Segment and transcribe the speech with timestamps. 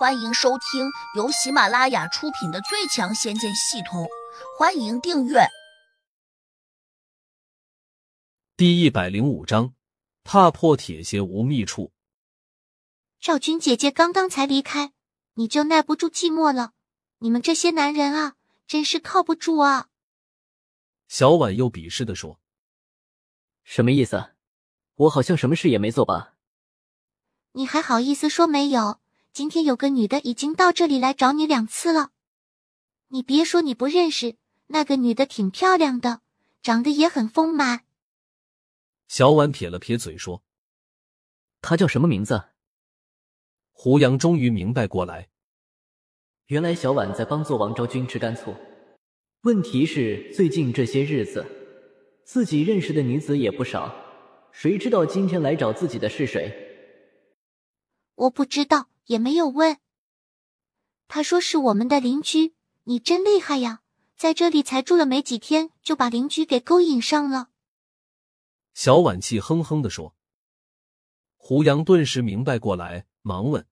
[0.00, 4.04] 欢迎收听由喜马拉雅出品的《最强仙剑系统》，
[4.58, 5.40] 欢迎订阅。
[8.56, 9.74] 第一百零五章，
[10.24, 11.92] 踏破铁鞋无觅处。
[13.20, 14.94] 赵军姐姐刚刚才离开，
[15.34, 16.72] 你就耐不住寂寞了。
[17.18, 18.36] 你们这些男人啊，
[18.66, 19.88] 真是靠不住啊！
[21.08, 22.40] 小婉又鄙视的说
[23.64, 24.34] ：“什么意思？
[24.94, 26.36] 我好像什么事也没做吧？
[27.52, 28.98] 你还好意思说没有？”
[29.32, 32.10] 今天有个女的已经到这里来找你两次了，
[33.08, 36.20] 你别说你不认识，那个女的挺漂亮的，
[36.62, 37.84] 长得也很丰满。
[39.06, 40.42] 小婉撇了撇嘴说
[41.62, 42.42] ：“她叫什么名字？”
[43.72, 45.28] 胡杨终于明白过来，
[46.46, 48.54] 原来小婉在帮做王昭君吃干醋。
[49.42, 51.46] 问题是最近这些日子，
[52.24, 53.94] 自己认识的女子也不少，
[54.52, 56.52] 谁知道今天来找自己的是谁？
[58.16, 58.88] 我不知道。
[59.10, 59.78] 也没有问，
[61.08, 62.54] 他说是我们的邻居。
[62.84, 63.82] 你真厉害呀，
[64.16, 67.48] 在这里才住了没几天，就把邻居给勾引上了。
[68.72, 70.14] 小婉气哼哼的说。
[71.36, 73.66] 胡杨顿时明白过来，忙问：“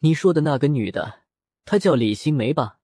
[0.00, 1.20] 你说的那个女的，
[1.64, 2.80] 她叫李新梅吧？”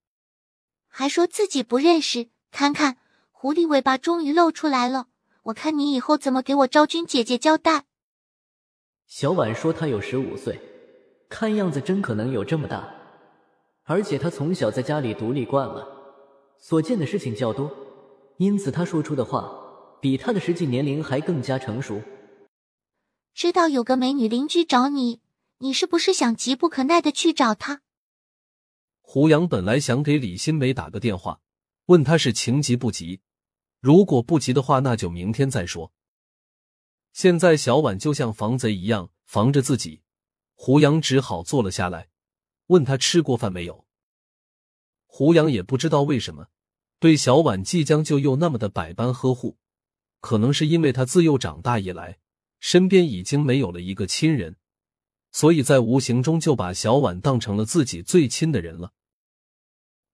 [0.87, 2.99] 还说自己不认识，看看
[3.33, 5.09] 狐狸尾巴终于露出来了。
[5.45, 7.87] 我看你以后怎么给我昭君姐姐交代。
[9.09, 10.71] 小婉说她有十五岁。
[11.29, 12.89] 看样子真可能有这么大，
[13.85, 15.87] 而且他从小在家里独立惯了，
[16.59, 17.71] 所见的事情较多，
[18.39, 19.51] 因此他说出的话
[20.01, 22.01] 比他的实际年龄还更加成熟。
[23.35, 25.21] 知道有个美女邻居找你，
[25.59, 27.81] 你是不是想急不可耐的去找她？
[29.01, 31.41] 胡杨本来想给李新梅打个电话，
[31.87, 33.23] 问她是情急不急，
[33.81, 35.93] 如果不急的话，那就明天再说。
[37.13, 40.04] 现在小婉就像防贼一样防着自己。
[40.65, 42.09] 胡杨只好坐了下来，
[42.69, 43.85] 问他吃过饭没有。
[45.05, 46.49] 胡杨也不知道为什么
[46.99, 49.59] 对小婉即将就又那么的百般呵护，
[50.21, 52.19] 可能是因为他自幼长大以来
[52.61, 54.57] 身边已经没有了一个亲人，
[55.33, 58.95] 所以在无形中就把小婉当成了自己最亲的人了。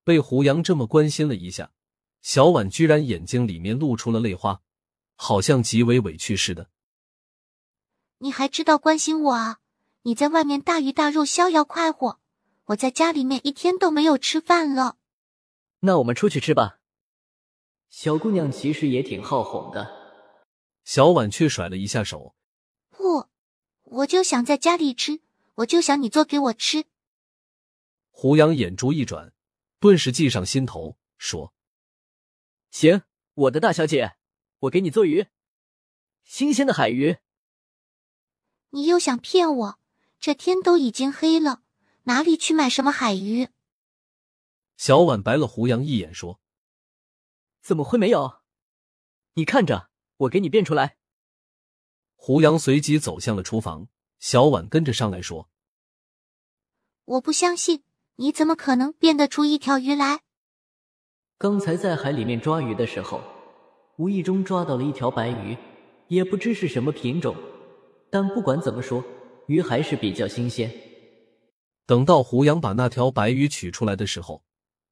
[0.03, 1.71] 被胡杨这么关心了一下，
[2.23, 4.61] 小婉居然眼睛里面露出了泪花，
[5.15, 6.71] 好像极为委屈似的。
[8.19, 9.60] 你还知道关心我啊？
[10.03, 12.19] 你在外面大鱼大肉，逍遥快活，
[12.67, 14.97] 我在家里面一天都没有吃饭了。
[15.81, 16.81] 那我们出去吃吧。
[17.91, 20.17] 小姑娘其实也挺好哄的，
[20.85, 22.35] 小婉却甩了一下手。
[22.89, 23.29] 不，
[23.83, 25.21] 我就想在家里吃，
[25.57, 26.87] 我就想你做给我吃。
[28.11, 29.35] 胡杨眼珠一转，
[29.79, 31.53] 顿时计上心头，说
[32.71, 33.03] ：“行，
[33.35, 34.17] 我的大小姐，
[34.61, 35.27] 我给你做鱼，
[36.25, 37.19] 新鲜的海鱼。”
[38.73, 39.80] 你又想骗我？
[40.21, 41.63] 这天都已经黑了，
[42.03, 43.49] 哪里去买什么海鱼？
[44.77, 46.41] 小婉白了胡杨一眼，说
[47.63, 48.43] ：“怎么会没有？
[49.33, 49.89] 你看着，
[50.19, 50.99] 我给你变出来。”
[52.17, 53.89] 胡杨随即走向了厨房，
[54.19, 55.49] 小婉跟着上来说
[57.07, 57.83] ：“我不相信，
[58.17, 60.21] 你怎么可能变得出一条鱼来？”
[61.39, 63.23] 刚才在海里面抓鱼的时候，
[63.97, 65.57] 无意中抓到了一条白鱼，
[66.09, 67.35] 也不知是什么品种，
[68.11, 69.03] 但不管怎么说。
[69.51, 70.73] 鱼还是比较新鲜。
[71.85, 74.45] 等到胡杨把那条白鱼取出来的时候，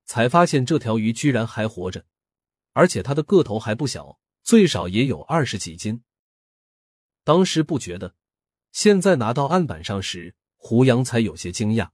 [0.04, 2.04] 才发现这条鱼居然还活着，
[2.72, 6.02] 而且它的个头还不小，最少也有二十几斤。
[7.22, 8.16] 当时不觉得，
[8.72, 11.90] 现在拿到案板上时，胡杨才有些惊讶。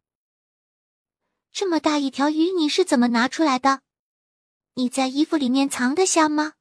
[1.53, 3.83] 这么大一条鱼，你是怎么拿出来的？
[4.77, 6.55] 你在衣服里面藏得下吗？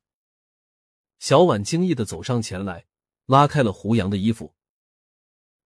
[1.17, 2.87] 小婉惊异的走上前来，
[3.25, 4.53] 拉开了胡杨的衣服。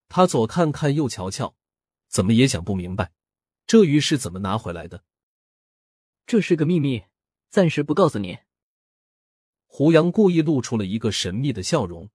[0.10, 1.56] 他左看看右瞧瞧，
[2.08, 3.12] 怎么也想不明白，
[3.66, 5.04] 这鱼是怎么拿回来的。
[6.26, 7.04] 这是个秘密，
[7.50, 8.40] 暂时不告诉你。
[9.66, 12.10] 胡杨故意露出了一个神秘的笑容，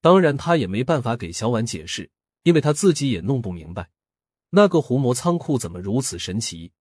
[0.00, 2.10] 当然他也没办法给小婉解释，
[2.42, 3.90] 因为他自己也弄不明白，
[4.50, 6.72] 那个胡魔仓库怎么如此神奇。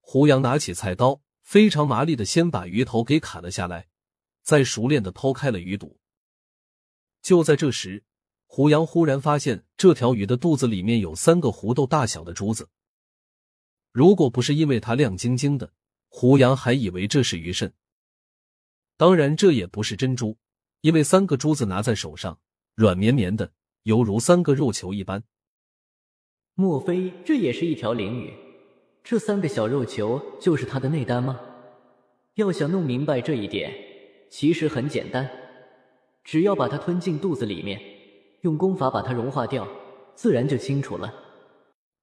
[0.00, 3.88] 胡杨拿起菜刀，非常麻利的先把鱼头给砍了下来，
[4.42, 5.98] 再熟练的剖开了鱼肚。
[7.22, 8.04] 就在这时。
[8.56, 12.70] 胡杨忽然发现，这条鱼的肚子里面有三个胡豆大小的珠子。
[13.92, 15.74] 如果不是因为它亮晶晶的，
[16.08, 17.70] 胡杨还以为这是鱼肾。
[18.96, 20.38] 当然，这也不是珍珠，
[20.80, 22.38] 因为三个珠子拿在手上，
[22.74, 25.22] 软绵绵的，犹如三个肉球一般。
[26.54, 28.32] 莫非这也是一条鲢鱼？
[29.04, 31.38] 这三个小肉球就是它的内丹吗？
[32.36, 33.70] 要想弄明白这一点，
[34.30, 35.30] 其实很简单，
[36.24, 37.95] 只要把它吞进肚子里面。
[38.46, 39.66] 用功法把它融化掉，
[40.14, 41.12] 自然就清楚了。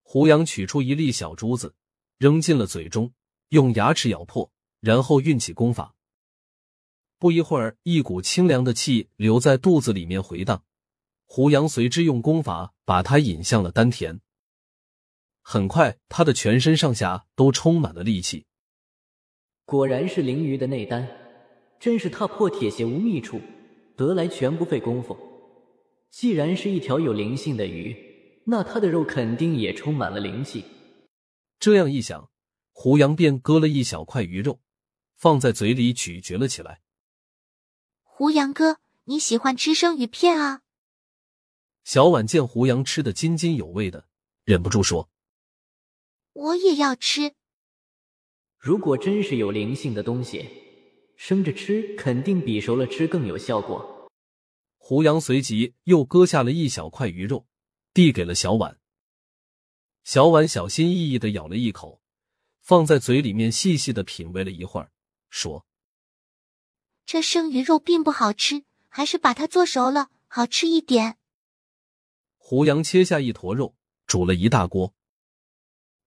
[0.01, 1.73] 胡杨取出一粒小珠子，
[2.17, 3.13] 扔进了嘴中，
[3.49, 4.51] 用牙齿咬破，
[4.81, 5.95] 然后运起功法。
[7.17, 10.63] 不一会儿，一股清凉的气留在肚子里面回荡。
[11.25, 14.19] 胡杨随之用功法把它引向了丹田。
[15.41, 18.45] 很快，他的全身上下都充满了力气。
[19.63, 21.07] 果然是灵鱼的内丹，
[21.79, 23.39] 真是踏破铁鞋无觅处，
[23.95, 25.17] 得来全不费工夫。
[26.13, 30.63] 既然是一条有灵性的鱼，那它的肉肯定也充满了灵气。
[31.57, 32.29] 这样一想，
[32.71, 34.59] 胡杨便割了一小块鱼肉，
[35.15, 36.81] 放在嘴里咀嚼了起来。
[38.03, 40.61] 胡杨哥，你喜欢吃生鱼片啊？
[41.83, 44.05] 小婉见胡杨吃的津津有味的，
[44.43, 45.09] 忍不住说
[46.33, 47.33] ：“我也要吃。
[48.59, 50.47] 如果真是有灵性的东西，
[51.17, 53.89] 生着吃肯定比熟了吃更有效果。”
[54.85, 57.47] 胡杨随即又割下了一小块鱼肉，
[57.93, 58.81] 递给了小婉。
[60.03, 62.01] 小婉小心翼翼的咬了一口，
[62.59, 64.91] 放在嘴里面细细的品味了一会儿，
[65.29, 65.65] 说
[67.07, 71.17] ：“这生鱼肉并不好吃，还是把它做熟了好吃一点。”
[72.35, 74.93] 胡杨切下一坨肉，煮了一大锅。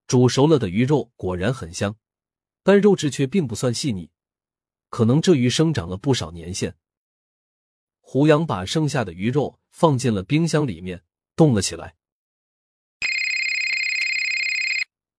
[0.07, 1.97] 煮熟了的鱼肉果然很香，
[2.63, 4.11] 但肉质却并不算细腻，
[4.91, 6.77] 可能这鱼生长了不少年限。
[8.09, 11.03] 胡杨把剩下的鱼肉放进了冰箱里面，
[11.35, 11.97] 冻了起来。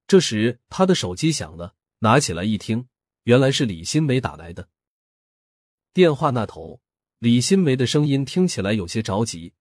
[0.07, 2.87] 这时，他的手机响了，拿起来一听，
[3.23, 4.69] 原来是李新梅打来的。
[5.91, 6.79] 电话那头，
[7.19, 9.53] 李新梅的声音听起来有些着急，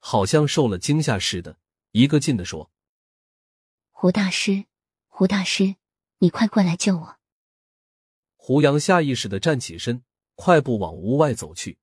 [0.00, 1.58] 好像受了惊吓似的，
[1.92, 2.72] 一个劲的说
[3.92, 4.64] ：“胡大师，
[5.06, 5.76] 胡大师，
[6.18, 7.16] 你快过来救我！”
[8.34, 10.02] 胡杨下意识的站起身，
[10.34, 11.78] 快步往屋外走去。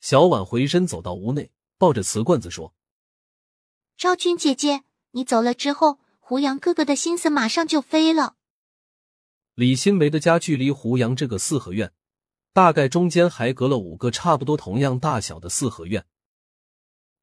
[0.00, 2.74] 小婉回身走到屋内，抱着瓷罐子说
[3.96, 8.36] ：“昭君姐姐，你走了之后，胡杨哥哥的心思马上就飞了。”
[9.54, 11.92] 李新梅的家距离胡杨这个四合院，
[12.54, 16.06] 大概中间还隔了五个差不多同样大小的四合院。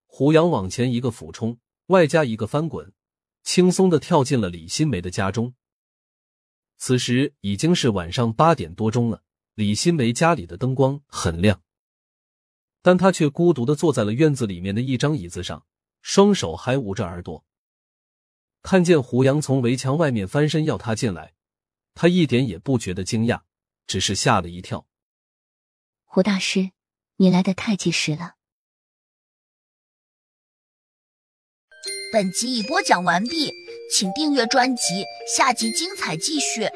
[0.06, 1.58] 胡杨往前一个俯冲，
[1.88, 2.94] 外加一个翻滚，
[3.44, 5.56] 轻松的跳进了李新梅的家中。
[6.78, 9.24] 此时已经是晚上八点多钟了，
[9.56, 11.60] 李新梅家里的灯光很亮。
[12.88, 15.66] 但他却孤独的坐在了院子里面的一张椅子上，
[16.02, 17.44] 双手还捂着耳朵。
[18.62, 21.34] 看见胡杨从围墙外面翻身要他进来，
[21.94, 23.42] 他一点也不觉得惊讶，
[23.88, 24.88] 只是吓了一跳。
[26.06, 26.72] 胡大师，
[27.18, 28.36] 你来的太及时了。
[32.14, 33.52] 本集已播讲完毕，
[33.92, 35.04] 请订阅专辑，
[35.36, 36.70] 下集精彩继续。